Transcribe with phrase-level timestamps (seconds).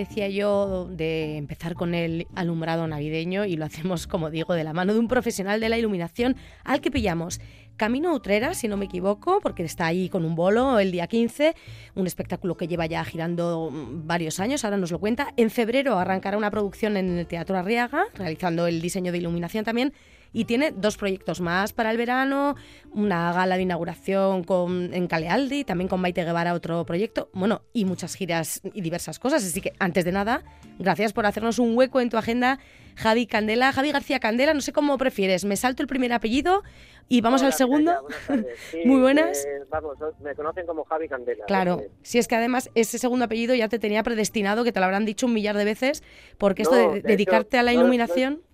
[0.00, 4.72] decía yo, de empezar con el alumbrado navideño y lo hacemos, como digo, de la
[4.72, 7.40] mano de un profesional de la iluminación al que pillamos
[7.76, 11.54] Camino Utrera, si no me equivoco, porque está ahí con un bolo el día 15,
[11.94, 15.32] un espectáculo que lleva ya girando varios años, ahora nos lo cuenta.
[15.36, 19.94] En febrero arrancará una producción en el Teatro Arriaga, realizando el diseño de iluminación también
[20.32, 22.56] y tiene dos proyectos más para el verano,
[22.92, 27.84] una gala de inauguración con, en Calealdi, también con Maite Guevara otro proyecto, bueno, y
[27.84, 29.44] muchas giras y diversas cosas.
[29.44, 30.42] Así que antes de nada,
[30.78, 32.58] gracias por hacernos un hueco en tu agenda,
[32.96, 36.62] Javi Candela, Javi García Candela, no sé cómo prefieres, me salto el primer apellido
[37.08, 37.92] y vamos al segundo.
[38.84, 39.44] Muy buenas.
[39.44, 41.44] Eh, vamos, me conocen como Javi Candela.
[41.46, 44.86] Claro, si es que además ese segundo apellido ya te tenía predestinado, que te lo
[44.86, 46.04] habrán dicho un millar de veces,
[46.38, 48.49] porque esto de, dedicarte a la iluminación no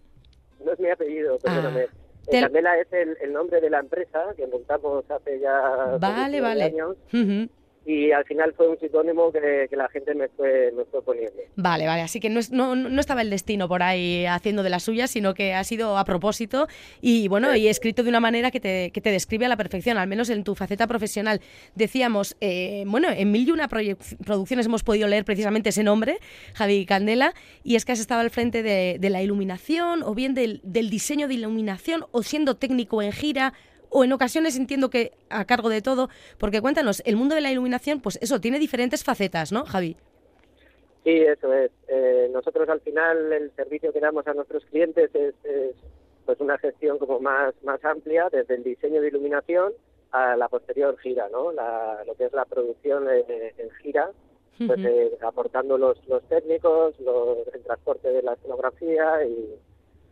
[0.73, 1.87] es mi apellido, perdóname.
[1.89, 6.65] Ah, eh, Candela es el, nombre de la empresa que montamos hace ya vale, vale.
[6.65, 6.97] años
[7.87, 10.73] y al final fue un sinónimo que, la gente me fue,
[11.05, 11.41] poniendo.
[11.55, 14.81] Vale, vale, así que no, no, no, estaba el destino por ahí haciendo de la
[14.81, 16.67] suya, sino que ha sido a propósito
[17.01, 19.99] y bueno, y escrito de una manera que te, que te describe a la perfección,
[19.99, 21.41] al menos en tu faceta profesional.
[21.77, 26.19] Decíamos, eh, bueno, en mil y una producciones hemos podido leer precisamente ese nombre,
[26.55, 30.35] Javi Candela, y es que has estado al frente de, de la iluminación o bien
[30.35, 33.53] del, del diseño de iluminación o siendo técnico en gira
[33.91, 37.51] o en ocasiones entiendo que a cargo de todo, porque cuéntanos, el mundo de la
[37.51, 39.97] iluminación, pues eso, tiene diferentes facetas, ¿no, Javi?
[41.05, 41.71] Sí, eso es.
[41.89, 45.35] Eh, nosotros al final el servicio que damos a nuestros clientes es,
[46.25, 49.73] pues una gestión como más, más amplia, desde el diseño de iluminación
[50.11, 51.53] a la posterior gira, ¿no?
[51.53, 54.11] lo que es la producción en gira,
[54.59, 59.55] pues eh, aportando los, los técnicos, los, el transporte de la escenografía y,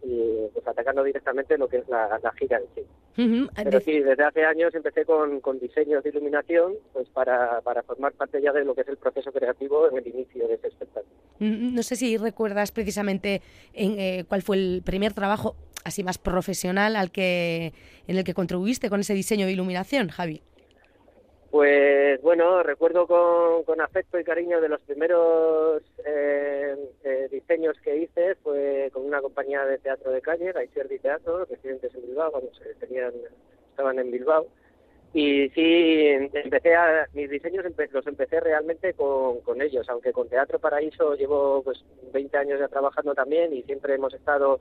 [0.03, 2.87] y pues atacando directamente lo que es la, gira en sí.
[3.17, 8.13] Pero sí, desde hace años empecé con, con diseños de iluminación pues para, para, formar
[8.13, 11.15] parte ya de lo que es el proceso creativo en el inicio de ese espectáculo.
[11.39, 13.43] No sé si recuerdas precisamente
[13.73, 17.73] en, eh, cuál fue el primer trabajo así más profesional al que
[18.07, 20.43] en el que contribuiste con ese diseño de iluminación, Javi.
[21.55, 28.35] Pues bueno, recuerdo con, afecto y cariño de los primeros eh, eh, diseños que hice,
[28.43, 32.75] fue con una compañía de teatro de calle, Gaisierdi Teatro, residentes en Bilbao, cuando se
[32.85, 33.13] tenían,
[33.71, 34.49] estaban en Bilbao.
[35.13, 40.59] Y sí, empecé a, mis diseños los empecé realmente con, con ellos, aunque con Teatro
[40.59, 44.59] Paraíso llevo pues 20 años ya trabajando también y siempre hemos estado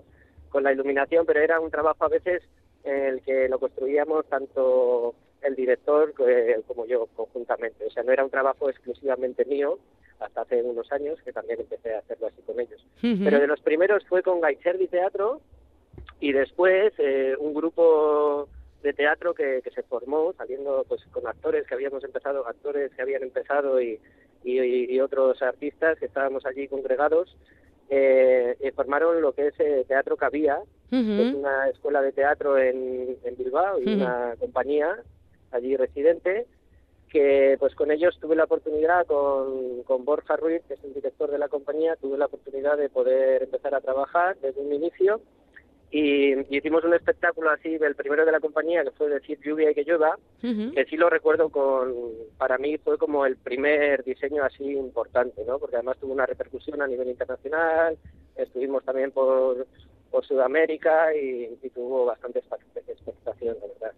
[0.50, 2.44] con la iluminación, pero era un trabajo a veces
[2.84, 5.16] en el que lo construíamos tanto
[5.46, 7.86] el director eh, como yo conjuntamente.
[7.86, 9.80] O sea, no era un trabajo exclusivamente mío,
[10.20, 12.86] hasta hace unos años, que también empecé a hacerlo así con ellos.
[13.02, 15.42] Pero de los primeros fue con Gaicherdi Teatro
[16.20, 18.48] y después eh, un grupo
[18.81, 23.02] de teatro que, que, se formó saliendo pues con actores que habíamos empezado, actores que
[23.02, 24.00] habían empezado y,
[24.44, 27.36] y, otros artistas que estábamos allí congregados
[27.90, 33.18] eh, formaron lo que es eh, Teatro Cabía, que es una escuela de teatro en,
[33.24, 34.98] en Bilbao y una compañía
[35.53, 36.47] allí residente,
[37.09, 41.30] que pues con ellos tuve la oportunidad, con, con Borja Ruiz, que es el director
[41.30, 45.22] de la compañía, tuve la oportunidad de poder empezar a trabajar desde un inicio
[45.94, 49.75] y, hicimos un espectáculo así, el primero de la compañía, que fue decir lluvia y
[49.75, 51.94] que llueva, que sí lo recuerdo con,
[52.40, 55.59] para mí fue como el primer diseño así importante, ¿no?
[55.59, 57.96] Porque además tuvo una repercusión a nivel internacional,
[58.36, 59.68] estuvimos también por
[60.13, 63.94] por Sudamérica y, tuvo bastante expectación, la verdad.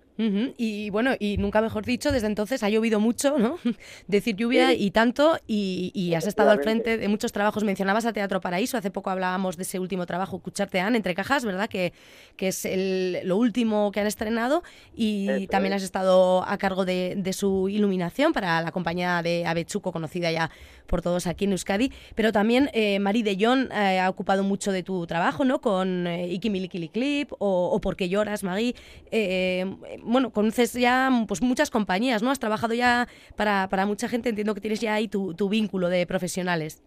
[0.57, 3.59] Y bueno, y nunca mejor dicho, desde entonces ha llovido mucho, ¿no?
[4.07, 7.65] Decir lluvia y tanto, y, has estado al frente de muchos trabajos.
[7.65, 11.67] Mencionabas a Teatro Paraíso, hace poco hablábamos de ese último trabajo, Cuchartean, entre cajas, ¿verdad?
[11.67, 11.91] Que,
[12.37, 14.63] que es el, lo último que han estrenado,
[14.95, 20.31] y también has estado a cargo de, su iluminación para la compañía de Avechuco, conocida
[20.31, 20.49] ya
[20.85, 21.91] por todos aquí en Euskadi.
[22.15, 25.61] Pero también eh, Marie de Jong eh, ha ocupado mucho de tu trabajo, ¿no?
[25.61, 28.75] Con eh, Iki Clip o, o Porque lloras, Maggie.
[29.11, 29.65] Eh,
[30.03, 32.31] bueno, conoces ya pues muchas compañías, ¿no?
[32.31, 35.89] Has trabajado ya para, para mucha gente, entiendo que tienes ya ahí tu, tu vínculo
[35.89, 36.81] de profesionales.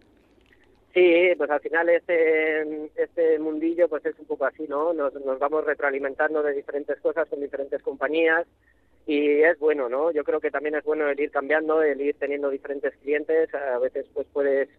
[0.93, 4.91] Sí, pues al final este, este mundillo pues es un poco así, ¿no?
[4.91, 8.47] Nos, nos vamos retroalimentando de diferentes cosas con diferentes compañías
[9.09, 10.11] y es bueno, ¿no?
[10.11, 13.79] Yo creo que también es bueno el ir cambiando, el ir teniendo diferentes clientes, a
[13.79, 14.69] veces pues puedes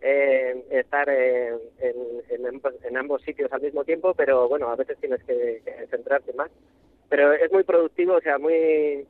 [0.00, 5.60] eh, estar en, en, ambos sitios al mismo tiempo, pero bueno, a veces tienes que,
[5.90, 6.50] centrarte más.
[7.10, 9.06] Pero es muy productivo, o sea, muy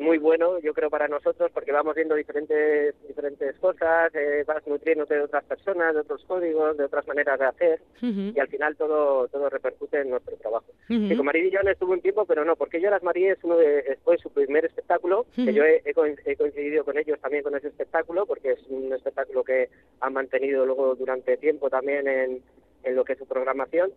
[0.00, 5.14] muy bueno, yo creo, para nosotros, porque vamos viendo diferentes diferentes cosas, eh, vas nutriéndote
[5.14, 9.28] de otras personas, de otros códigos, de otras maneras de hacer, y al final todo
[9.28, 10.66] todo repercute en nuestro trabajo.
[10.88, 13.56] Y con María Villón estuvo un tiempo, pero no, porque yo las María es uno
[13.56, 17.68] de, fue su primer espectáculo, que yo he, he, coincidido con ellos también con ese
[17.68, 19.68] espectáculo, porque es un espectáculo que
[20.00, 22.42] han mantenido luego durante tiempo también en,
[22.84, 23.92] en lo que es su programación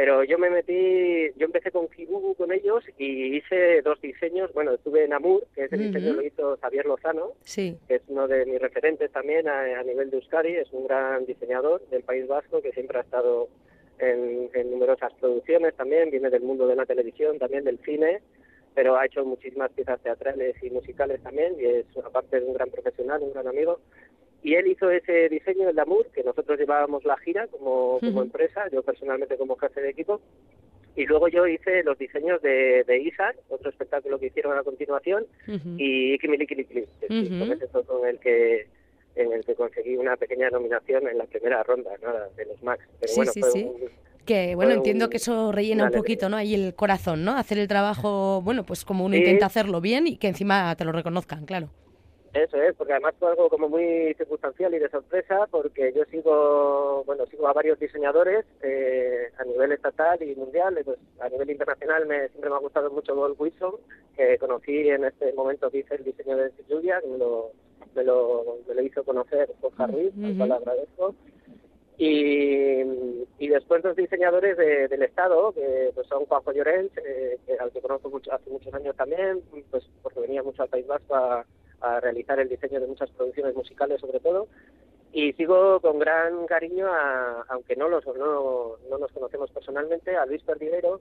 [0.00, 4.50] pero yo me metí, yo empecé con Kibubu con ellos y hice dos diseños.
[4.54, 8.46] Bueno, estuve en Amur, que ese diseño lo hizo Javier Lozano, que es uno de
[8.46, 12.72] mis referentes también a, nivel de Euskadi, es un gran diseñador del País Vasco que
[12.72, 13.50] siempre ha estado
[13.98, 18.22] en, numerosas producciones también, viene del mundo de la televisión, también del cine,
[18.74, 22.70] pero ha hecho muchísimas piezas teatrales y musicales también y es aparte de un gran
[22.70, 23.80] profesional, un gran amigo
[24.42, 28.64] y él hizo ese diseño del Damur, que nosotros llevábamos la gira como, como empresa,
[28.72, 30.20] yo personalmente como jefe de equipo,
[30.96, 35.26] y luego yo hice los diseños de, de Isaac, otro espectáculo que hicieron a continuación,
[35.76, 38.66] y Ikimilikili, uh es con el que
[39.16, 41.90] en el que conseguí una pequeña nominación en la primera ronda
[42.36, 42.84] de los Max.
[43.00, 43.66] Pero bueno, sí,
[44.24, 46.36] que bueno, entiendo que eso rellena un poquito, ¿no?
[46.36, 47.36] Ahí el corazón, ¿no?
[47.36, 50.92] Hacer el trabajo, bueno, pues como uno intenta hacerlo bien y que encima te lo
[50.92, 51.70] reconozcan, claro.
[52.32, 57.02] Eso es, porque además fue algo como muy circunstancial y de sorpresa, porque yo sigo,
[57.04, 62.06] bueno, sigo a varios diseñadores eh, a nivel estatal y mundial, pues a nivel internacional
[62.06, 63.74] me, siempre me ha gustado mucho Paul Wilson,
[64.16, 67.50] que conocí en este momento que hice el diseño de Julia, que me lo,
[67.96, 71.14] me lo, me lo hizo conocer Jorge Ruiz, al cual agradezco.
[71.98, 72.80] Y,
[73.38, 78.08] y después los diseñadores del Estado, que pues son Juanjo Llorens, eh, al que conozco
[78.08, 81.44] mucho, hace muchos años también, pues porque venía mucho al País Vasco a
[81.80, 84.48] a realizar el diseño de muchas producciones musicales sobre todo
[85.12, 90.24] y sigo con gran cariño a, aunque no los no, no nos conocemos personalmente a
[90.24, 91.00] Luis Perdiguero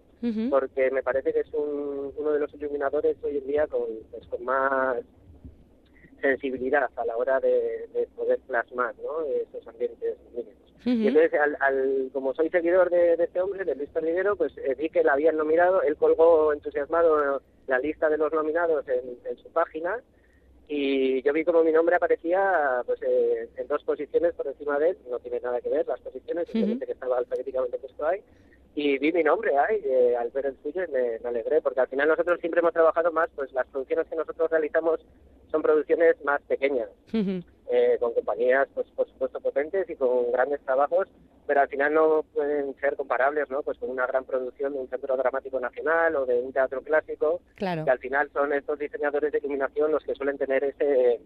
[0.50, 4.26] porque me parece que es un, uno de los iluminadores hoy en día con, pues,
[4.28, 4.98] con más
[6.22, 9.24] sensibilidad a la hora de, poder plasmar ¿no?
[9.26, 10.56] esos ambientes mínimos.
[10.86, 14.90] Y entonces, al, como soy seguidor de, este hombre, de Luis Perdiguero, pues eh, vi
[14.90, 19.50] que la habían nominado, él colgó entusiasmado la lista de los nominados en, en su
[19.50, 20.02] página
[20.72, 24.92] y yo vi como mi nombre aparecía pues eh, en dos posiciones por encima de
[24.92, 28.22] él, no tiene nada que ver las posiciones, simplemente que estaba alfabéticamente puesto ahí,
[28.76, 31.88] y vi mi nombre ahí, eh, al ver el suyo y me, alegré, porque al
[31.88, 35.00] final nosotros siempre hemos trabajado más, pues las producciones que nosotros realizamos
[35.52, 41.08] son producciones más pequeñas, eh, con compañías, pues por supuesto, potentes y con grandes trabajos,
[41.48, 43.64] pero al final no pueden ser comparables, ¿no?
[43.64, 47.42] Pues con una gran producción de un centro dramático nacional o de un teatro clásico,
[47.56, 47.86] claro.
[47.86, 51.20] que al final son estos diseñadores de iluminación los que suelen tener ese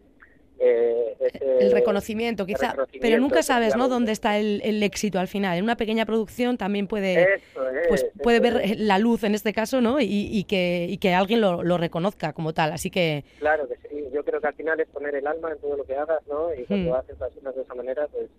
[0.60, 1.16] eh,
[1.60, 3.90] el reconocimiento, quizá, pero nunca sabes, ¿no?
[3.90, 5.58] Dónde está el, éxito al final.
[5.58, 7.42] En una pequeña producción también puede,
[7.88, 10.00] pues puede ver la luz en este caso, ¿no?
[10.00, 12.72] Y, que y que alguien lo, lo, reconozca como tal.
[12.72, 14.04] Así que claro que sí.
[14.14, 16.54] Yo creo que al final es poner el alma en todo lo que hagas, ¿no?
[16.54, 16.96] Y cuando hmm.
[16.96, 18.30] haces las cosas de esa manera, pues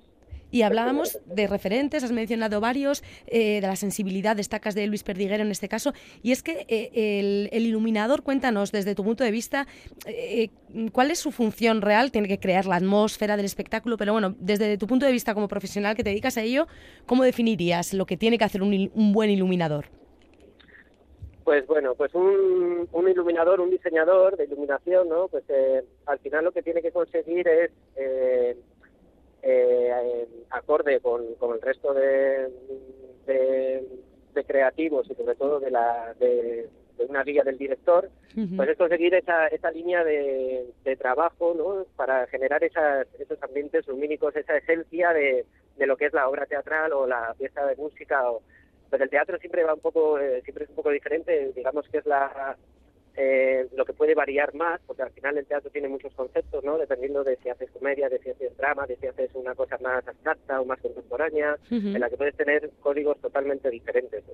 [0.55, 5.43] y hablábamos de referentes, has mencionado varios, eh, de la sensibilidad, destacas de Luis Perdiguero
[5.43, 5.93] en este caso,
[6.23, 9.67] y es que eh, el, iluminador, cuéntanos desde tu punto de vista,
[10.07, 10.51] eh,
[10.93, 12.13] ¿cuál es su función real?
[12.13, 15.49] Tiene que crear la atmósfera del espectáculo, pero bueno, desde tu punto de vista como
[15.49, 16.69] profesional que te dedicas a ello,
[17.05, 19.87] ¿cómo definirías lo que tiene que hacer un, buen iluminador?
[21.43, 25.27] Pues bueno, pues un, un, iluminador, un diseñador de iluminación, ¿no?
[25.27, 25.43] Pues
[26.07, 28.57] al final lo que tiene que conseguir es eh,
[30.51, 32.49] acorde con, con, el resto de,
[33.27, 36.69] de, creativos y sobre todo de, la, de,
[37.09, 38.09] una guía del director,
[38.57, 41.87] pues es conseguir esa, esa línea de, de trabajo ¿no?
[41.97, 45.45] para generar esas, esos ambientes lumínicos, esa esencia de,
[45.77, 48.31] de lo que es la obra teatral o la pieza de música.
[48.31, 48.43] O,
[48.91, 51.99] pues el teatro siempre va un poco, eh, siempre es un poco diferente, digamos que
[51.99, 52.57] es la
[53.17, 56.79] eh, lo que puede variar más, porque al final el teatro tiene muchos conceptos, ¿no?
[56.79, 60.07] Dependiendo de si haces comedia, de si haces drama, de si haces una cosa más
[60.07, 64.25] abstracta o más contemporánea, en la que puedes tener códigos totalmente diferentes.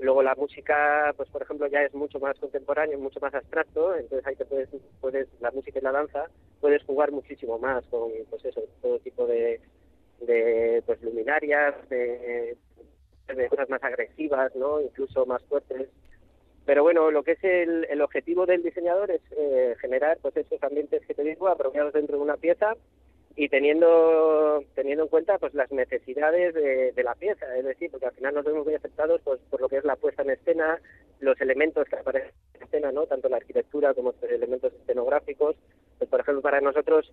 [0.00, 4.26] Luego la música, pues por ejemplo, ya es mucho más contemporáneo, mucho más abstracto, entonces
[4.26, 4.68] ahí te puedes,
[5.00, 6.26] puedes, la música y la danza,
[6.60, 9.60] puedes jugar muchísimo más con, pues eso, todo tipo de,
[10.20, 12.56] de pues luminarias, de,
[13.28, 14.80] de cosas más agresivas, ¿no?
[14.80, 15.88] Incluso más fuertes.
[16.66, 20.60] Pero bueno, lo que es el, el objetivo del diseñador es eh, generar pues esos
[20.62, 22.74] ambientes que te digo apropiados dentro de una pieza
[23.36, 28.14] y teniendo teniendo en cuenta pues las necesidades de, la pieza, es decir, porque al
[28.14, 30.80] final nos vemos muy afectados pues por lo que es la puesta en escena,
[31.20, 33.06] los elementos que aparecen en escena, ¿no?
[33.06, 35.54] Tanto la arquitectura como los elementos escenográficos.
[35.98, 37.12] Pues por ejemplo, para nosotros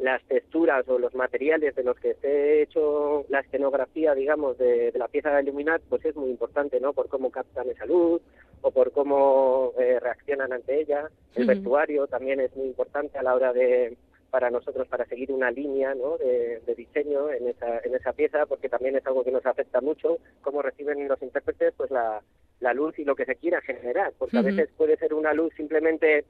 [0.00, 5.08] las texturas o los materiales de los que esté hecho la escenografía, digamos, de, la
[5.08, 6.92] pieza de iluminar, pues es muy importante, ¿no?
[6.92, 8.22] Por cómo captan esa luz
[8.60, 11.08] o por cómo eh, reaccionan ante ella.
[11.34, 13.96] El vestuario también es muy importante a la hora de
[14.30, 16.18] para nosotros para seguir una línea ¿no?
[16.18, 20.18] de, diseño en esa, en esa pieza porque también es algo que nos afecta mucho
[20.42, 22.22] cómo reciben los intérpretes pues la,
[22.60, 25.54] la luz y lo que se quiera generar porque a veces puede ser una luz
[25.56, 26.26] simplemente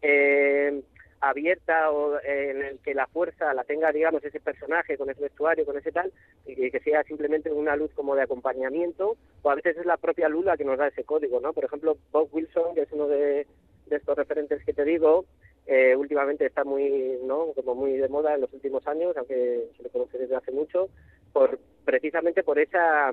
[0.00, 0.82] eh,
[1.28, 5.22] abierta o eh, en el que la fuerza la tenga, digamos, ese personaje con ese
[5.22, 6.12] vestuario, con ese tal,
[6.46, 10.28] y que sea simplemente una luz como de acompañamiento, o a veces es la propia
[10.28, 11.52] luz la que nos da ese código, ¿no?
[11.52, 13.46] Por ejemplo, Bob Wilson, que es uno de,
[13.90, 15.24] estos referentes que te digo,
[15.66, 17.52] eh, últimamente está muy, ¿no?
[17.54, 20.88] Como muy de moda en los últimos años, aunque se lo conoce desde hace mucho,
[21.32, 23.12] por precisamente por esa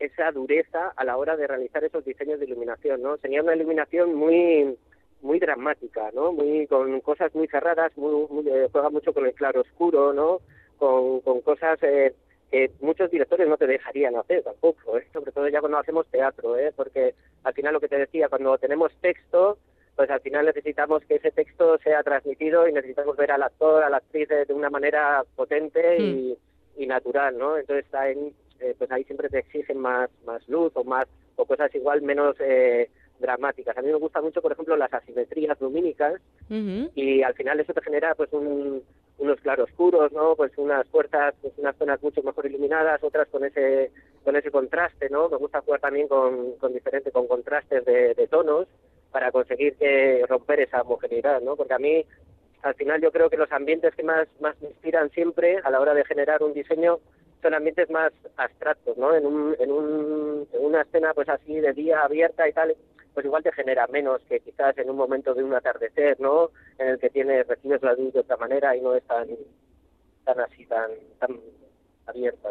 [0.00, 3.18] esa dureza a la hora de realizar esos diseños de iluminación, ¿no?
[3.18, 4.76] Tenía una iluminación muy
[5.22, 6.32] muy dramática, ¿no?
[6.32, 10.40] Muy con cosas muy cerradas, muy, eh, juega mucho con el claro oscuro, ¿no?
[10.78, 12.14] Con, con cosas eh,
[12.50, 15.06] que muchos directores no te dejarían hacer tampoco, ¿eh?
[15.12, 16.72] sobre todo ya cuando hacemos teatro, ¿eh?
[16.74, 19.58] Porque al final lo que te decía, cuando tenemos texto,
[19.94, 23.90] pues al final necesitamos que ese texto sea transmitido y necesitamos ver al actor, a
[23.90, 26.82] la actriz de, una manera potente y, hmm.
[26.82, 27.56] y, natural, ¿no?
[27.56, 31.72] Entonces ahí, eh, pues ahí siempre te exigen más más luz o más o cosas
[31.74, 33.76] igual menos eh, dramáticas.
[33.76, 37.82] A mí me gusta mucho, por ejemplo, las asimetrías lumínicas y al final eso te
[37.82, 38.82] genera pues un,
[39.18, 40.34] unos claroscuros, ¿no?
[40.34, 43.90] Pues unas puertas, pues unas zonas mucho mejor iluminadas, otras con ese
[44.24, 45.28] con ese contraste, ¿no?
[45.28, 48.66] Me gusta jugar también con, con diferentes, con contrastes de, de tonos
[49.10, 51.56] para conseguir que romper esa homogeneidad, ¿no?
[51.56, 52.04] Porque a mí
[52.62, 55.80] al final yo creo que los ambientes que más, más me inspiran siempre a la
[55.80, 56.98] hora de generar un diseño
[57.42, 59.14] son ambientes más abstractos, ¿no?
[59.14, 62.76] En, un, en, un, en una escena pues así de día abierta y tal,
[63.14, 66.50] pues igual te genera menos que quizás en un momento de un atardecer, ¿no?
[66.78, 69.28] En el que tienes, recibes la luz de otra manera y no es tan,
[70.24, 71.40] tan así, tan, tan
[72.06, 72.48] abierta.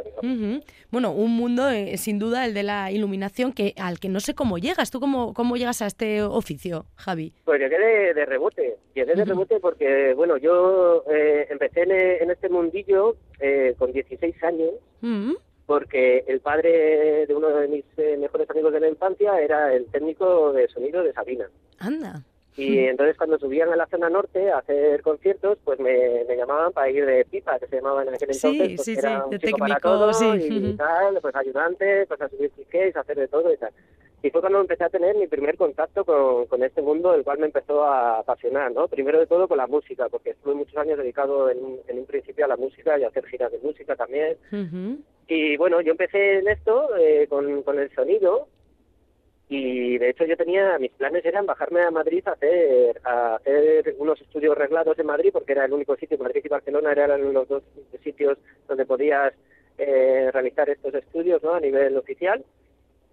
[0.91, 4.33] Bueno, un mundo eh, sin duda el de la iluminación que al que no sé
[4.33, 4.91] cómo llegas.
[4.91, 7.33] ¿Tú cómo, cómo llegas a este oficio, Javi?
[7.45, 7.77] Pues llegué
[8.13, 8.77] de, rebote.
[8.93, 14.71] Llegué de rebote porque, bueno, yo eh, empecé en, este mundillo eh, con 16 años
[15.69, 19.85] porque el padre de uno de mis eh, mejores amigos de la infancia era el
[19.85, 21.47] técnico de sonido de Sabina.
[21.77, 22.23] Anda.
[22.57, 26.89] Y entonces cuando subían a la zona norte a hacer conciertos, pues me, llamaban para
[26.89, 28.81] ir de pipa, que se llamaban en aquel entonces.
[28.81, 30.25] Sí, sí, era sí, de técnico, sí.
[30.49, 33.71] Y, tal, pues ayudante, pues a subir tickets, hacer de todo y tal.
[34.21, 37.39] Y fue cuando empecé a tener mi primer contacto con, con este mundo, el cual
[37.39, 38.88] me empezó a apasionar, ¿no?
[38.88, 42.45] Primero de todo con la música, porque estuve muchos años dedicado en, en un principio
[42.45, 44.38] a la música y a hacer giras de música también.
[45.27, 48.47] Y bueno, yo empecé en esto eh, con, con el sonido
[49.47, 53.95] y de hecho yo tenía, mis planes eran bajarme a Madrid a hacer, a hacer
[53.97, 57.47] unos estudios reglados en Madrid porque era el único sitio, Madrid y Barcelona eran los
[57.47, 57.63] dos
[58.03, 59.33] sitios donde podías
[59.79, 61.55] eh, realizar estos estudios ¿no?
[61.55, 62.43] a nivel oficial.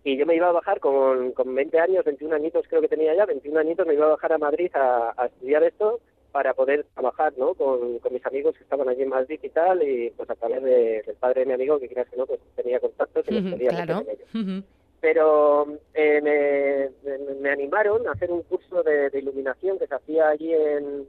[0.07, 3.13] Y yo me iba a bajar con, con 20 años, 21 añitos creo que tenía
[3.17, 5.99] ya, 21 añitos me iba a bajar a Madrid a, a estudiar esto
[6.31, 7.55] para poder trabajar ¿no?
[7.55, 10.63] con, con, mis amigos que estaban allí en Madrid y tal, y pues a través
[10.63, 13.53] de, del padre de mi amigo, que quieras que no, pues tenía contactos y los
[13.53, 14.05] podía claro.
[14.09, 14.65] ellos.
[15.01, 20.55] Pero eh, me, me, animaron a hacer un curso de, iluminación que se hacía allí
[20.55, 21.05] en,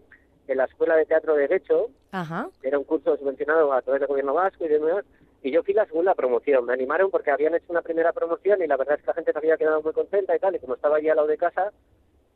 [0.48, 1.92] en la Escuela de Teatro de Derecho.
[2.12, 2.50] Ajá.
[2.64, 5.06] Era un curso subvencionado a través del Gobierno Vasco y demás.
[5.44, 6.66] Y yo fui la segunda promoción.
[6.66, 9.32] Me animaron porque habían hecho una primera promoción y la verdad es que la gente
[9.32, 10.56] se había quedado muy contenta y tal.
[10.56, 11.72] Y como estaba allí al lado de casa,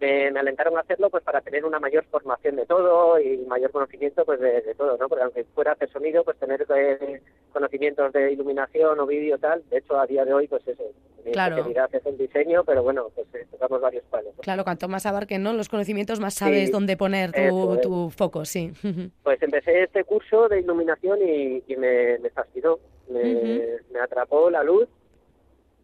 [0.01, 4.25] me, alentaron a hacerlo pues para tener una mayor formación de todo y mayor conocimiento
[4.25, 5.07] pues de, todo, ¿no?
[5.07, 7.21] Porque aunque fuera hacer sonido, pues tener eh,
[7.53, 10.83] conocimientos de iluminación o vídeo tal, de hecho a día de hoy pues eso,
[11.31, 11.65] claro.
[11.91, 14.33] es el diseño, pero bueno, pues eh, tocamos varios palos.
[14.41, 15.53] Claro, cuanto más abarquen ¿no?
[15.53, 18.71] los conocimientos, más sabes dónde poner tu, tu, foco, sí.
[19.23, 22.79] Pues empecé este curso de iluminación y, me, me fascinó,
[23.09, 24.87] me, me atrapó la luz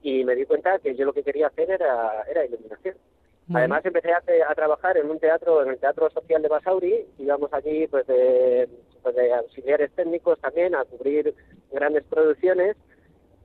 [0.02, 2.96] y me di cuenta que yo lo que quería hacer era, era iluminación.
[3.54, 7.88] Además empecé a, trabajar en un teatro, en el Teatro Social de Basauri, íbamos allí
[7.88, 8.68] pues de,
[9.02, 11.34] pues de auxiliares técnicos también a cubrir
[11.72, 12.76] grandes producciones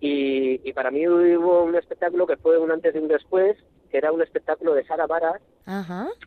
[0.01, 3.57] y, para mí hubo un espectáculo que fue un antes y un después,
[3.91, 5.41] que era un espectáculo de Sara Varas,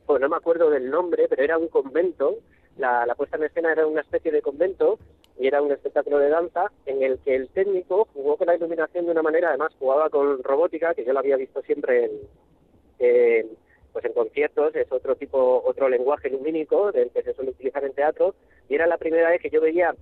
[0.05, 2.35] pues no me acuerdo del nombre, pero era un convento,
[2.77, 4.97] la, la puesta en escena era una especie de convento
[5.37, 9.05] y era un espectáculo de danza en el que el técnico jugó con la iluminación
[9.05, 13.57] de una manera, además jugaba con robótica, que yo lo había visto siempre en
[13.95, 17.93] pues en conciertos es otro tipo, otro lenguaje lumínico del que se suele utilizar en
[17.93, 18.35] teatro,
[18.67, 19.95] y era la primera vez que yo veía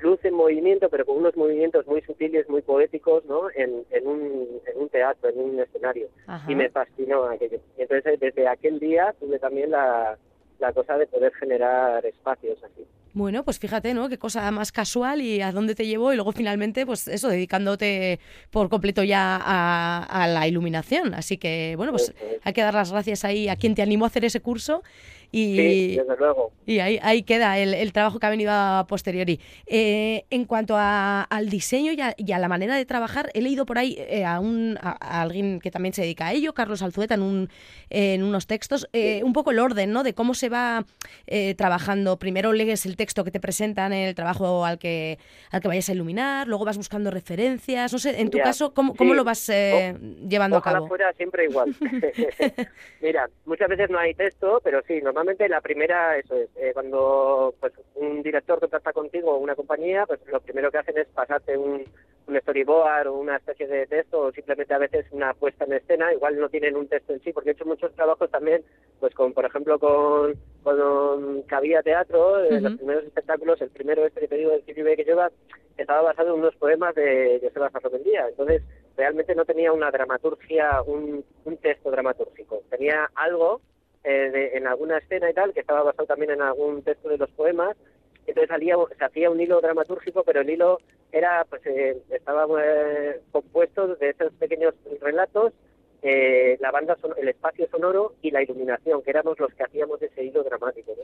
[0.00, 3.48] luz en movimiento, pero con unos movimientos muy sutiles, muy poéticos, ¿no?
[3.54, 6.08] En, en, un, en un teatro, en un escenario.
[6.46, 7.58] Y me fascinó aquello.
[7.78, 10.18] Entonces, desde aquel día tuve también la,
[10.58, 12.86] la cosa de poder generar espacios así.
[13.14, 14.08] Bueno, pues fíjate, ¿no?
[14.08, 18.20] Qué cosa más casual y a dónde te llevó y luego finalmente, pues eso, dedicándote
[18.50, 21.14] por completo ya a, la iluminación.
[21.14, 22.12] Así que, bueno, pues
[22.44, 24.82] hay que dar las gracias ahí a quien te animó a hacer ese curso
[25.30, 26.52] y, desde luego.
[26.64, 29.40] Y ahí, ahí queda el, trabajo que ha venido a posteriori.
[29.66, 33.96] Eh, en cuanto al diseño y a, la manera de trabajar, he leído por ahí
[33.98, 37.48] eh, a, un, a, alguien que también se dedica a ello, Carlos Alzueta, en, un,
[37.90, 40.02] en unos textos, eh, un poco el orden ¿no?
[40.02, 40.84] de cómo se va
[41.56, 42.18] trabajando.
[42.18, 45.18] Primero lees el texto que te presentan en el trabajo al que,
[45.50, 47.92] al que vayas a iluminar, luego vas buscando referencias.
[47.92, 50.88] No sé, en tu caso, ¿cómo, cómo lo vas llevando a cabo?
[50.88, 51.74] fuera siempre igual.
[53.00, 57.52] Mira, muchas veces no hay texto, pero sí, normalmente la primera, eso es, eh, cuando
[57.58, 61.58] pues un director contacta contigo o una compañía, pues lo primero que hacen es pasarte
[61.58, 61.84] un,
[62.28, 66.12] un storyboard o una especie de texto o simplemente a veces una puesta en escena,
[66.12, 68.62] igual no tienen un texto en sí, porque he hecho muchos trabajos también,
[69.00, 74.20] pues con, por ejemplo, con, con Cabía Teatro, eh, los primeros espectáculos, el primero este
[74.20, 75.32] que te digo del CITIB que lleva,
[75.76, 78.62] estaba basado en unos poemas de Joseba Sarrobendía, entonces
[78.96, 83.60] realmente no tenía una dramaturgia, un, un texto dramatúrgico, tenía algo
[84.10, 87.28] eh, en alguna escena y tal, que estaba basado también en algún texto de los
[87.30, 87.76] poemas.
[88.26, 90.78] Entonces salía, se hacía un hilo dramatúrgico, pero el hilo
[91.12, 95.52] era, pues, eh, estaba eh, compuesto de esos pequeños relatos,
[96.02, 100.42] la banda, el espacio sonoro y la iluminación, que éramos los que hacíamos ese hilo
[100.42, 100.94] dramático.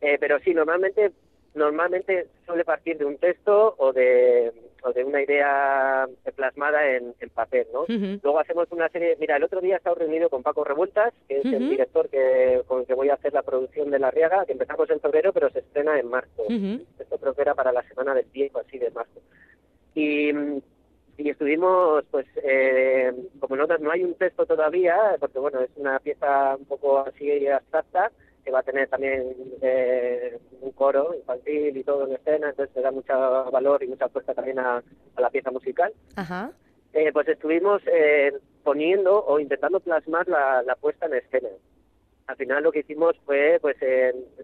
[0.00, 1.12] pero sí, normalmente
[1.54, 4.52] normalmente suele partir de un texto o de,
[4.84, 7.84] o de una idea plasmada en, papel, ¿no?
[7.88, 11.38] Luego hacemos una serie, mira, el otro día he estado reunido con Paco Revueltas, que
[11.38, 14.44] es el director que, con el que voy a hacer la producción de La Riaga,
[14.44, 16.44] que empezamos en febrero, pero se estrena en marzo.
[16.98, 19.20] Esto creo que era para la semana del tiempo, así de marzo.
[19.94, 20.30] Y,
[21.18, 25.98] y estuvimos, pues, eh, como notas, no hay un texto todavía, porque bueno, es una
[26.00, 28.10] pieza un poco así abstracta,
[28.44, 32.80] que va a tener también eh, un coro infantil y todo en escena, entonces se
[32.80, 33.12] da mucho
[33.50, 34.82] valor y mucha fuerza también a,
[35.16, 35.92] la pieza musical.
[36.92, 41.48] Eh, pues estuvimos eh, poniendo o intentando plasmar la, la, puesta en escena.
[42.26, 43.76] Al final lo que hicimos fue, pues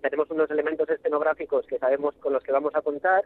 [0.02, 3.24] tenemos unos elementos escenográficos que sabemos con los que vamos a contar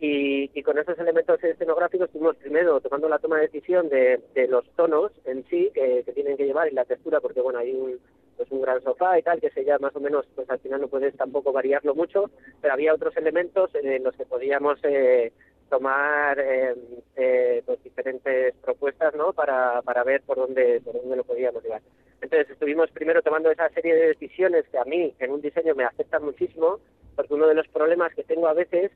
[0.00, 4.48] y, y, con esos elementos escenográficos estuvimos primero tomando la toma de decisión de, de
[4.48, 7.72] los tonos en sí que, que, tienen que llevar y la textura, porque bueno, hay
[7.72, 7.98] un,
[8.36, 10.80] pues un gran sofá y tal, que se ya más o menos, pues al final
[10.80, 15.32] no puedes tampoco variarlo mucho, pero había otros elementos en los que podíamos eh,
[15.68, 16.74] tomar eh,
[17.16, 19.32] eh, pues diferentes propuestas, ¿no?
[19.32, 21.82] Para, para ver por dónde, por dónde lo podíamos llevar.
[22.20, 25.84] Entonces estuvimos primero tomando esa serie de decisiones que a mí en un diseño me
[25.84, 26.80] afectan muchísimo,
[27.16, 28.90] porque uno de los problemas que tengo a veces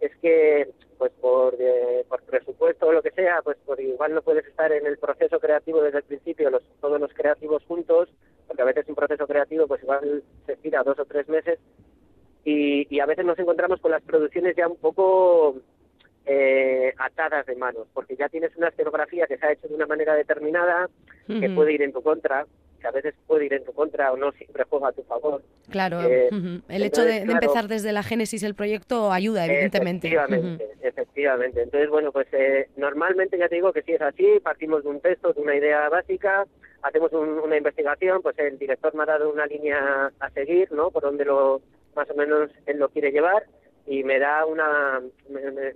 [0.00, 4.22] es que pues por, eh, por presupuesto o lo que sea, pues por igual no
[4.22, 8.10] puedes estar en el proceso creativo desde el principio, los, todos los creativos juntos,
[8.46, 11.58] porque a veces un proceso creativo pues igual se tira dos o tres meses
[12.44, 15.56] y, y a veces nos encontramos con las producciones ya un poco
[16.26, 19.86] eh, atadas de manos, porque ya tienes una escenografía que se ha hecho de una
[19.86, 20.88] manera determinada,
[21.26, 22.46] que puede ir en tu contra,
[22.80, 25.42] que a veces puede ir en tu contra o no siempre juega a tu favor.
[25.68, 26.28] Claro, eh,
[26.68, 30.08] el hecho de, empezar desde la génesis el proyecto ayuda, evidentemente.
[30.08, 31.62] Efectivamente, efectivamente.
[31.62, 35.00] Entonces, bueno, pues eh, normalmente ya te digo que si es así, partimos de un
[35.00, 36.46] texto, de una idea básica,
[36.82, 40.90] hacemos una investigación, pues el director me ha dado una línea a seguir, ¿no?
[40.90, 41.60] Por donde lo
[41.94, 43.44] más o menos él lo quiere llevar
[43.86, 45.00] y me da una,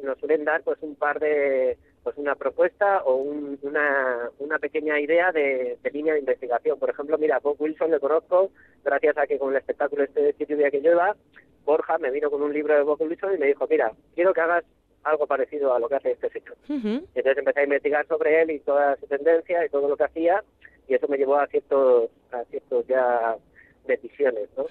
[0.02, 5.32] nos suelen dar pues un par de pues una propuesta o una, una pequeña idea
[5.32, 6.78] de, línea de investigación.
[6.78, 8.50] Por ejemplo, mira, Bob Wilson le conozco
[8.84, 11.16] gracias a que con el espectáculo este de Sitio que lleva,
[11.64, 14.40] Borja me vino con un libro de Bob Wilson y me dijo, mira, quiero que
[14.42, 14.64] hagas
[15.02, 16.56] algo parecido a lo que hace este señor.
[16.68, 20.44] Entonces empecé a investigar sobre él y toda su tendencia y todo lo que hacía
[20.88, 23.36] y eso me llevó a ciertos, a ciertos ya
[23.86, 24.64] decisiones, ¿no?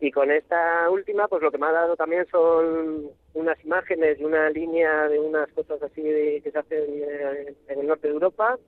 [0.00, 4.24] Y con esta última, pues lo que me ha dado también son unas imágenes y
[4.24, 8.58] una línea de unas cosas así que se hacen eh, en el norte de Europa.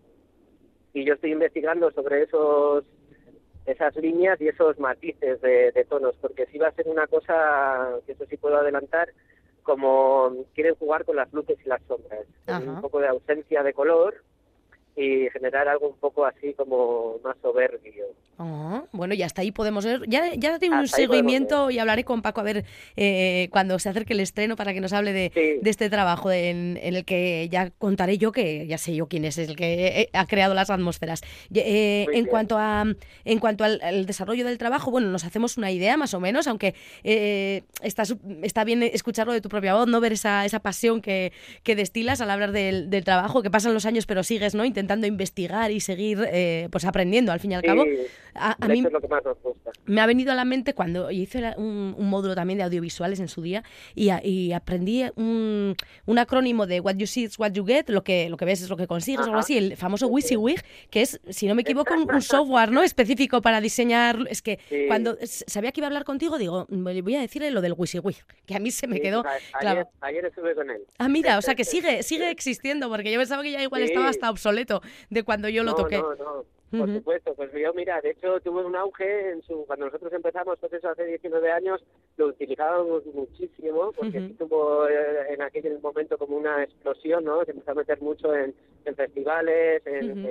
[0.95, 2.85] Y yo estoy investigando sobre esos
[3.67, 8.13] esas líneas y esos matices de, tonos, porque si va a ser una cosa, que
[8.13, 9.11] eso sí puedo adelantar,
[9.63, 12.25] como quieren jugar con las luces y las sombras,
[12.67, 14.15] un poco de ausencia de color
[14.99, 18.07] y generar algo un poco así como más soberbio.
[18.41, 20.03] Ah, bueno, y hasta ahí podemos ver.
[20.09, 22.65] Ya, ya tengo un seguimiento y hablaré con Paco a ver
[22.97, 27.05] eh, cuando se acerque el estreno para que nos hable de, este trabajo en, el
[27.05, 30.55] que ya contaré yo que ya sé yo quién es el que eh, ha creado
[30.55, 31.23] las atmósferas.
[31.55, 32.85] Eh, en cuanto a
[33.25, 36.75] en cuanto al, desarrollo del trabajo, bueno, nos hacemos una idea más o menos, aunque
[37.83, 38.03] está,
[38.43, 41.33] está bien escucharlo de tu propia voz, no ver esa, esa pasión que,
[41.63, 44.65] que destilas al hablar del, del trabajo, que pasan los años pero sigues, ¿no?
[44.65, 47.85] Intentando intentando investigar y seguir eh, pues aprendiendo al fin y al cabo.
[48.35, 49.73] A, mí lo que más nos gusta.
[49.87, 53.43] me ha venido a la mente cuando hice un, módulo también de audiovisuales en su
[53.43, 58.05] día y, aprendí un, un, acrónimo de what you see is what you get, lo
[58.05, 61.03] que, lo que ves es lo que consigues, o algo así, el famoso WYSIWYG, que
[61.03, 62.83] es, si no me equivoco, un, software ¿no?
[62.83, 64.19] específico para diseñar.
[64.31, 67.73] Es que cuando sabía que iba a hablar contigo, digo, voy a decirle lo del
[67.73, 69.25] WYSIWYG, que a mí se me quedó.
[69.61, 70.83] Ayer, ayer, estuve con él.
[70.99, 74.09] Ah, mira, o sea que sigue, sigue existiendo, porque yo pensaba que ya igual estaba
[74.09, 74.78] hasta obsoleto
[75.11, 75.99] de cuando yo lo toqué.
[75.99, 76.45] No, no.
[76.71, 80.59] Por supuesto, pues yo, mira, de hecho tuvo un auge en su, cuando nosotros empezamos,
[80.59, 81.83] pues eso hace 19 años,
[82.19, 87.43] lo utilizábamos muchísimo, porque tuvo eh, en aquel momento como una explosión, ¿no?
[87.45, 88.55] Se empezó a meter mucho en,
[88.95, 90.29] festivales, en,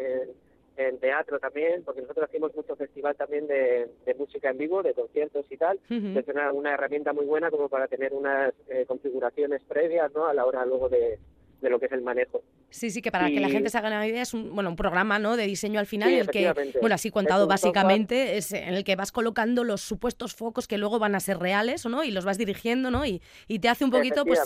[0.77, 5.45] en, teatro también, porque nosotros hacemos mucho festival también de, música en vivo, de conciertos
[5.49, 5.79] y tal.
[5.89, 10.27] Es una, una, herramienta muy buena como para tener unas eh, configuraciones previas, ¿no?
[10.27, 11.17] A la hora luego de,
[11.61, 12.43] de lo que es el manejo.
[12.69, 14.75] Sí, sí, que para que la gente se haga una idea es un, bueno, un
[14.75, 15.37] programa ¿no?
[15.37, 19.11] de diseño al final, el que, bueno, así contado básicamente, es en el que vas
[19.11, 22.03] colocando los supuestos focos que luego van a ser reales ¿no?
[22.03, 23.05] y los vas dirigiendo ¿no?
[23.05, 24.41] y, y te hace un poquito pues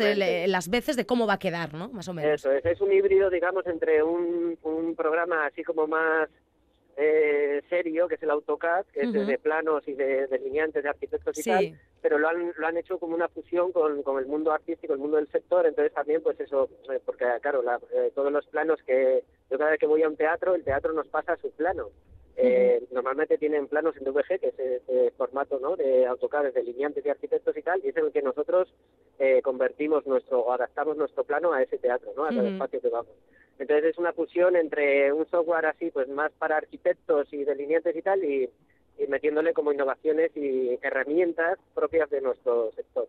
[0.48, 1.90] las veces de cómo va a quedar, ¿no?
[1.90, 2.40] más o menos.
[2.40, 6.30] Eso es, es un híbrido, digamos, entre un, un programa así como más
[6.98, 11.38] eh, serio, que es el AutoCAD, que es de planos y de delineantes, de arquitectos
[11.40, 14.52] y tal, pero lo han, lo han hecho como una fusión con, con el mundo
[14.52, 18.46] artístico, el mundo del sector, entonces también pues eso, eh, porque claro, eh, todos los
[18.48, 21.38] planos que yo cada vez que voy a un teatro, el teatro nos pasa a
[21.38, 21.90] su plano.
[22.38, 25.76] Eh, normalmente tienen planos en DVG, que es ese formato ¿no?
[25.76, 28.74] de AutoCAD, de delineantes y arquitectos y tal, y es en el que nosotros
[29.44, 32.26] convertimos nuestro, o adaptamos nuestro plano a ese teatro, ¿no?
[32.26, 33.14] a cada espacio que vamos.
[33.60, 38.02] Entonces es una fusión entre un software así, pues más para arquitectos y delineantes y
[38.02, 38.50] tal, y,
[38.98, 43.08] y metiéndole como innovaciones y herramientas propias de nuestro sector.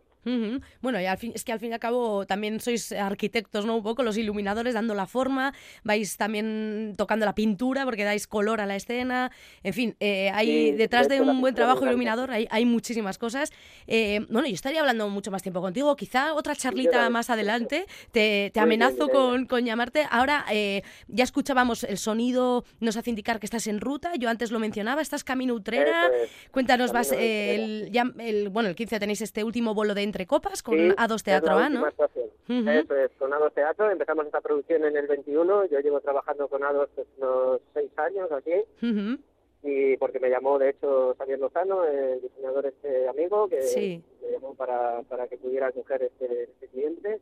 [0.81, 3.75] Bueno, y al fin, es que al fin y al cabo también sois arquitectos, ¿no?
[3.77, 8.61] Un poco los iluminadores dando la forma, vais también tocando la pintura porque dais color
[8.61, 9.31] a la escena,
[9.63, 13.51] en fin, eh, hay detrás de un buen trabajo iluminador hay, hay muchísimas cosas.
[13.87, 18.51] Eh, bueno, yo estaría hablando mucho más tiempo contigo, quizá otra charlita más adelante, te,
[18.53, 20.07] te amenazo con, con, llamarte.
[20.09, 24.51] Ahora eh, ya escuchábamos el sonido, nos hace indicar que estás en ruta, yo antes
[24.51, 26.11] lo mencionaba, estás camino Utrera,
[26.51, 30.63] cuéntanos, vas, el, ya, el, bueno, el 15 tenéis este último bolo de entre copas
[30.63, 31.87] con A2 Teatro A, ¿no?
[31.87, 33.89] Eso es, con A2 Teatro.
[33.89, 35.65] Empezamos esta producción en el 21.
[35.65, 38.53] Yo llevo trabajando con A2 pues, unos seis años aquí.
[39.65, 44.55] Y porque me llamó, de hecho, Xavier Lozano, el diseñador este amigo, que me llamó
[44.55, 47.21] para, para que pudiera coger este, este cliente.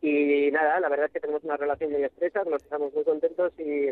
[0.00, 3.52] Y nada, la verdad es que tenemos una relación muy estrecha, nos estamos muy contentos
[3.58, 3.88] y,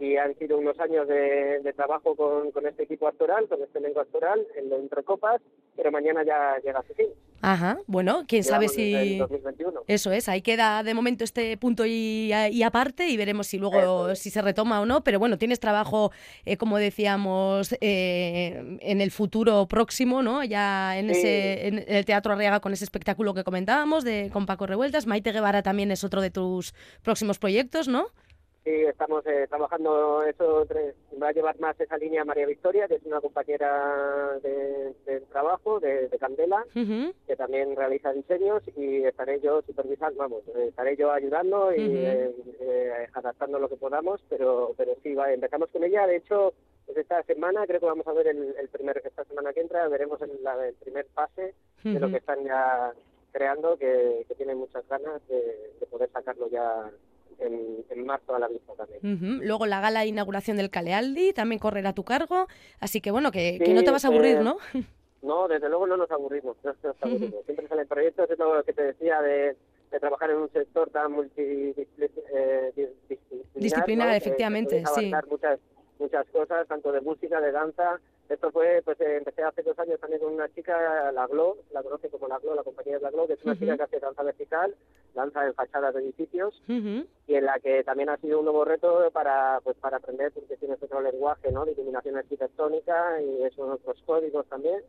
[0.00, 3.78] y han sido unos años de, de trabajo con, con, este equipo actoral, con este
[3.78, 5.40] elenco actoral, en entre copas,
[5.76, 7.08] pero mañana ya llega a su fin.
[7.42, 9.20] Ajá, bueno, quién sabe si...
[9.86, 14.14] Eso es, ahí queda de momento este punto y, y aparte y veremos si luego
[14.14, 16.12] si se retoma o no, pero bueno, tienes trabajo,
[16.44, 20.44] eh, como decíamos, eh, en el futuro próximo, ¿no?
[20.44, 24.66] Ya en, ese, en el Teatro Arriaga con ese espectáculo que comentábamos de con Paco
[24.66, 28.06] Revueltas, Maite Guevara también es otro de tus próximos proyectos, ¿no?
[28.62, 30.66] Sí, estamos eh, trabajando eso,
[31.20, 36.10] va a llevar más esa línea María Victoria, que es una compañera de, trabajo de,
[36.20, 41.80] Candela, que también realiza diseños y estaré yo supervisando, vamos, eh, estaré yo ayudando y
[41.80, 42.34] eh,
[43.14, 46.52] adaptando lo que podamos, pero pero sí, va, empezamos con ella, de hecho,
[46.84, 50.20] pues esta semana creo que vamos a ver el, primer, esta semana que entra, veremos
[50.20, 52.92] el, la, el primer pase de lo que están ya
[53.32, 56.90] creando, que, que tienen muchas ganas de, de poder sacarlo ya
[57.40, 59.40] en, marzo a la vista también.
[59.42, 62.46] Luego la gala de inauguración del Calealdi también correrá a tu cargo,
[62.80, 64.58] así que bueno, que, no te vas a aburrir, eh, ¿no?
[65.22, 67.44] No, desde luego no nos aburrimos, no nos aburrimos.
[67.44, 69.54] Siempre salen proyectos, es lo que te decía de,
[70.00, 72.72] trabajar en un sector tan multidisciplinar.
[73.54, 75.12] Disciplinar, efectivamente, sí.
[75.28, 75.60] Muchas,
[76.00, 79.98] muchas cosas, tanto de música, de danza, esto fue, pues eh, empecé hace dos años
[79.98, 83.10] también con una chica, la GLO, la conoce como la GLO, la compañía de la
[83.10, 84.74] GLO, que es una chica que hace danza vertical,
[85.14, 89.10] danza en fachadas de edificios, y en la que también ha sido un nuevo reto
[89.12, 94.00] para pues para aprender, porque tiene otro lenguaje, ¿no?, de iluminación arquitectónica y esos otros
[94.06, 94.80] códigos también.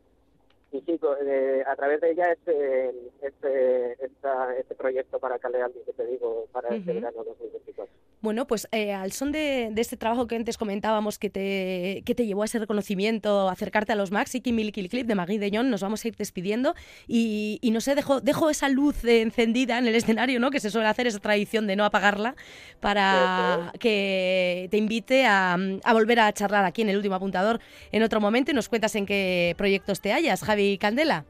[0.70, 6.06] Y sí, eh, a través de ella este, este, este proyecto para Calealdi, que te
[6.06, 7.91] digo, para este verano 2024.
[8.22, 12.24] Bueno, pues eh, al son de, este trabajo que antes comentábamos que te, que te
[12.24, 15.70] llevó a ese reconocimiento, acercarte a los Maxi y Milky Clip de Magui de John,
[15.70, 16.76] nos vamos a ir despidiendo
[17.08, 20.52] y, no sé, dejo, dejo esa luz encendida en el escenario, ¿no?
[20.52, 22.36] Que se suele hacer esa tradición de no apagarla
[22.78, 27.58] para que te invite a, a, volver a charlar aquí en el último apuntador
[27.90, 31.24] en otro momento y nos cuentas en qué proyectos te hallas, Javi Candela.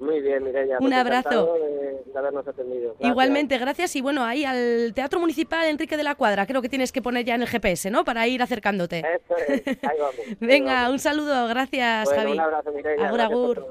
[0.00, 0.76] Muy bien, Mireia.
[0.80, 1.28] Un pues abrazo.
[1.30, 2.88] encantado De, de habernos atendido.
[2.90, 3.10] Gracias.
[3.10, 3.96] Igualmente, gracias.
[3.96, 7.24] Y bueno, ahí al Teatro Municipal Enrique de la Cuadra, creo que tienes que poner
[7.24, 8.04] ya en el GPS, ¿no?
[8.04, 8.98] Para ir acercándote.
[9.00, 10.14] Eso es, ahí vamos.
[10.18, 10.92] ahí Venga, vamos.
[10.92, 12.32] un saludo, gracias, Bueno, Javi.
[12.32, 13.06] un abrazo, Mireia.
[13.08, 13.66] Agur, agur.